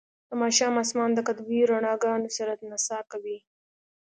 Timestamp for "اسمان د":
0.83-1.19